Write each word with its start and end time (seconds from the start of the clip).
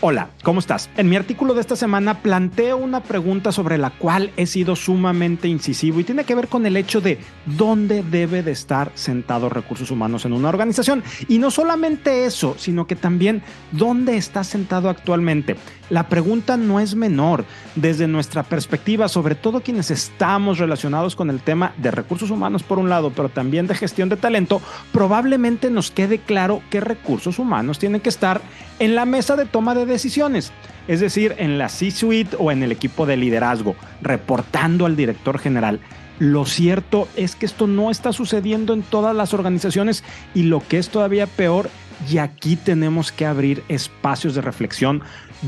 Hola, 0.00 0.30
¿cómo 0.44 0.60
estás? 0.60 0.88
En 0.96 1.08
mi 1.08 1.16
artículo 1.16 1.54
de 1.54 1.60
esta 1.60 1.74
semana 1.74 2.22
planteo 2.22 2.76
una 2.76 3.02
pregunta 3.02 3.50
sobre 3.50 3.78
la 3.78 3.90
cual 3.90 4.30
he 4.36 4.46
sido 4.46 4.76
sumamente 4.76 5.48
incisivo 5.48 5.98
y 5.98 6.04
tiene 6.04 6.22
que 6.22 6.36
ver 6.36 6.46
con 6.46 6.64
el 6.66 6.76
hecho 6.76 7.00
de 7.00 7.18
dónde 7.46 8.04
debe 8.04 8.44
de 8.44 8.52
estar 8.52 8.92
sentado 8.94 9.48
recursos 9.48 9.90
humanos 9.90 10.24
en 10.24 10.34
una 10.34 10.50
organización. 10.50 11.02
Y 11.26 11.38
no 11.38 11.50
solamente 11.50 12.26
eso, 12.26 12.54
sino 12.58 12.86
que 12.86 12.94
también 12.94 13.42
dónde 13.72 14.16
está 14.16 14.44
sentado 14.44 14.88
actualmente. 14.88 15.56
La 15.90 16.08
pregunta 16.08 16.56
no 16.56 16.78
es 16.78 16.94
menor 16.94 17.44
desde 17.74 18.06
nuestra 18.06 18.44
perspectiva, 18.44 19.08
sobre 19.08 19.34
todo 19.34 19.62
quienes 19.62 19.90
estamos 19.90 20.58
relacionados 20.58 21.16
con 21.16 21.28
el 21.28 21.40
tema 21.40 21.72
de 21.76 21.90
recursos 21.90 22.30
humanos 22.30 22.62
por 22.62 22.78
un 22.78 22.88
lado, 22.88 23.10
pero 23.10 23.30
también 23.30 23.66
de 23.66 23.74
gestión 23.74 24.08
de 24.08 24.16
talento, 24.16 24.60
probablemente 24.92 25.70
nos 25.70 25.90
quede 25.90 26.18
claro 26.18 26.62
qué 26.70 26.80
recursos 26.80 27.40
humanos 27.40 27.80
tienen 27.80 28.00
que 28.00 28.10
estar 28.10 28.42
en 28.78 28.94
la 28.94 29.06
mesa 29.06 29.34
de 29.34 29.46
toma 29.46 29.74
de 29.74 29.86
decisiones, 29.88 30.52
es 30.86 31.00
decir, 31.00 31.34
en 31.38 31.58
la 31.58 31.68
C-suite 31.68 32.36
o 32.38 32.52
en 32.52 32.62
el 32.62 32.70
equipo 32.70 33.06
de 33.06 33.16
liderazgo, 33.16 33.74
reportando 34.00 34.86
al 34.86 34.96
director 34.96 35.38
general. 35.38 35.80
Lo 36.18 36.46
cierto 36.46 37.08
es 37.16 37.36
que 37.36 37.46
esto 37.46 37.66
no 37.66 37.90
está 37.90 38.12
sucediendo 38.12 38.72
en 38.74 38.82
todas 38.82 39.14
las 39.14 39.34
organizaciones 39.34 40.02
y 40.34 40.44
lo 40.44 40.66
que 40.66 40.78
es 40.78 40.88
todavía 40.88 41.26
peor, 41.26 41.70
y 42.10 42.18
aquí 42.18 42.56
tenemos 42.56 43.10
que 43.12 43.26
abrir 43.26 43.62
espacios 43.68 44.34
de 44.34 44.40
reflexión. 44.40 45.02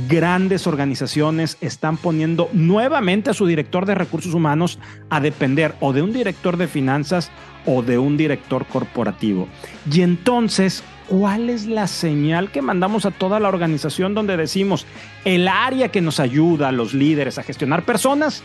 Grandes 0.09 0.67
organizaciones 0.69 1.57
están 1.61 1.97
poniendo 1.97 2.49
nuevamente 2.53 3.31
a 3.31 3.35
su 3.35 3.47
director 3.47 3.87
de 3.87 3.97
recursos 3.97 4.35
humanos 4.35 4.79
a 5.11 5.21
depender 5.21 5.75
o 5.81 5.93
de 5.93 6.03
un 6.03 6.13
director 6.13 6.57
de 6.57 6.69
finanzas 6.69 7.31
o 7.67 7.83
de 7.83 7.99
un 7.99 8.17
director 8.17 8.67
corporativo. 8.67 9.49
Y 9.91 10.03
entonces, 10.03 10.85
¿cuál 11.11 11.51
es 11.51 11.67
la 11.67 11.89
señal 11.89 12.53
que 12.53 12.63
mandamos 12.63 13.05
a 13.05 13.11
toda 13.11 13.41
la 13.41 13.49
organización 13.49 14.15
donde 14.15 14.37
decimos 14.37 14.87
el 15.25 15.49
área 15.49 15.89
que 15.89 16.01
nos 16.01 16.21
ayuda 16.21 16.69
a 16.69 16.73
los 16.73 16.95
líderes 16.95 17.37
a 17.37 17.43
gestionar 17.43 17.85
personas? 17.85 18.45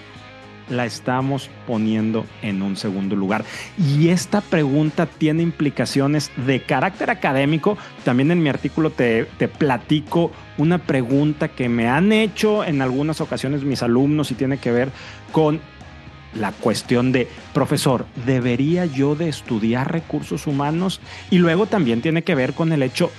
la 0.67 0.83
estamos 0.83 1.51
poniendo 1.67 2.25
en 2.41 2.63
un 2.63 2.75
segundo 2.75 3.15
lugar. 3.15 3.45
Y 3.77 4.09
esta 4.09 4.41
pregunta 4.41 5.05
tiene 5.05 5.43
implicaciones 5.43 6.31
de 6.45 6.59
carácter 6.61 7.11
académico. 7.11 7.77
También 8.03 8.31
en 8.31 8.41
mi 8.41 8.49
artículo 8.49 8.89
te, 8.89 9.25
platico 9.59 10.31
una 10.57 10.79
pregunta 10.79 11.49
que 11.49 11.69
me 11.69 11.87
han 11.87 12.11
hecho 12.11 12.63
en 12.63 12.81
algunas 12.81 13.21
ocasiones 13.21 13.63
mis 13.63 13.83
alumnos 13.83 14.31
y 14.31 14.33
tiene 14.33 14.57
que 14.57 14.71
ver 14.71 14.89
con 15.31 15.61
la 16.35 16.51
cuestión 16.51 17.11
de, 17.11 17.27
profesor, 17.53 18.05
¿debería 18.25 18.85
yo 18.85 19.15
de 19.15 19.29
estudiar 19.29 19.91
recursos 19.91 20.47
humanos? 20.47 21.01
Y 21.29 21.37
luego 21.37 21.65
también 21.65 22.01
tiene 22.01 22.23
que 22.23 22.35
ver 22.35 22.53
con 22.53 22.71
el 22.71 22.83
hecho 22.83 23.11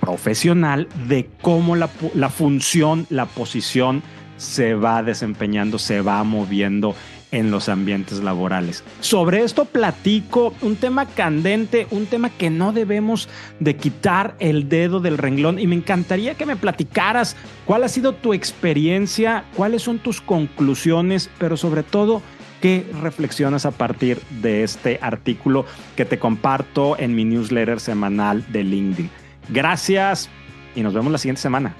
profesional 0.00 0.88
de 1.06 1.28
cómo 1.40 1.76
la, 1.76 1.90
la 2.14 2.28
función, 2.28 3.06
la 3.10 3.26
posición 3.26 4.02
se 4.36 4.74
va 4.74 5.02
desempeñando, 5.02 5.78
se 5.78 6.00
va 6.00 6.22
moviendo 6.24 6.94
en 7.30 7.50
los 7.50 7.68
ambientes 7.68 8.22
laborales. 8.22 8.82
Sobre 9.00 9.42
esto 9.42 9.66
platico 9.66 10.54
un 10.62 10.76
tema 10.76 11.06
candente, 11.06 11.86
un 11.90 12.06
tema 12.06 12.30
que 12.30 12.48
no 12.48 12.72
debemos 12.72 13.28
de 13.60 13.76
quitar 13.76 14.34
el 14.38 14.68
dedo 14.68 15.00
del 15.00 15.18
renglón 15.18 15.58
y 15.58 15.66
me 15.66 15.76
encantaría 15.76 16.34
que 16.34 16.46
me 16.46 16.56
platicaras 16.56 17.36
cuál 17.66 17.84
ha 17.84 17.88
sido 17.88 18.14
tu 18.14 18.32
experiencia, 18.32 19.44
cuáles 19.54 19.82
son 19.82 19.98
tus 19.98 20.20
conclusiones, 20.20 21.28
pero 21.38 21.56
sobre 21.56 21.82
todo 21.82 22.22
¿Qué 22.60 22.84
reflexionas 23.00 23.66
a 23.66 23.70
partir 23.70 24.20
de 24.42 24.64
este 24.64 24.98
artículo 25.00 25.64
que 25.96 26.04
te 26.04 26.18
comparto 26.18 26.98
en 26.98 27.14
mi 27.14 27.24
newsletter 27.24 27.78
semanal 27.78 28.44
de 28.50 28.64
LinkedIn? 28.64 29.10
Gracias 29.48 30.28
y 30.74 30.82
nos 30.82 30.92
vemos 30.92 31.12
la 31.12 31.18
siguiente 31.18 31.40
semana. 31.40 31.74